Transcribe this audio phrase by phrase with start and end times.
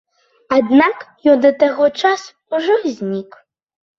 [0.55, 1.03] Аднак
[1.33, 3.37] ён да таго часу ўжо знік.